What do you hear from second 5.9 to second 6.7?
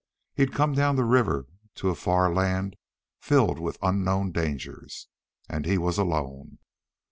alone.